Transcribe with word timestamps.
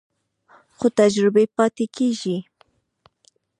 خو 0.77 0.85
تجربې 0.99 1.45
پاتې 1.55 1.85
کېږي. 1.95 2.37